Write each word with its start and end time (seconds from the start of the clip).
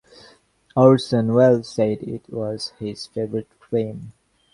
Orson 0.75 1.31
Welles 1.31 1.69
said 1.69 2.01
it 2.01 2.27
was 2.27 2.69
his 2.79 3.05
favorite 3.05 3.49
film. 3.69 4.13